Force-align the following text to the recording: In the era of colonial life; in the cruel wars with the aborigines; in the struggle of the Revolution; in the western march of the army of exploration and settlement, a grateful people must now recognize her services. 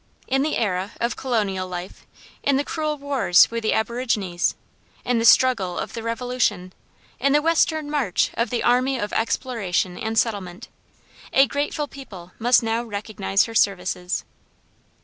In 0.25 0.41
the 0.41 0.57
era 0.57 0.93
of 0.99 1.15
colonial 1.15 1.67
life; 1.67 2.07
in 2.41 2.57
the 2.57 2.63
cruel 2.63 2.97
wars 2.97 3.51
with 3.51 3.61
the 3.61 3.73
aborigines; 3.73 4.55
in 5.05 5.19
the 5.19 5.25
struggle 5.25 5.77
of 5.77 5.93
the 5.93 6.01
Revolution; 6.01 6.73
in 7.19 7.33
the 7.33 7.41
western 7.43 7.87
march 7.87 8.31
of 8.33 8.49
the 8.49 8.63
army 8.63 8.97
of 8.99 9.13
exploration 9.13 9.99
and 9.99 10.17
settlement, 10.17 10.69
a 11.33 11.45
grateful 11.45 11.87
people 11.87 12.31
must 12.39 12.63
now 12.63 12.81
recognize 12.81 13.43
her 13.45 13.53
services. 13.53 14.25